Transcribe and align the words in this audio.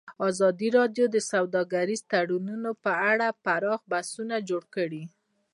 ازادي 0.29 0.67
راډیو 0.77 1.05
د 1.11 1.17
سوداګریز 1.31 2.01
تړونونه 2.11 2.69
په 2.83 2.91
اړه 3.11 3.27
پراخ 3.45 3.81
بحثونه 3.91 4.35
جوړ 4.49 4.63
کړي. 4.75 5.03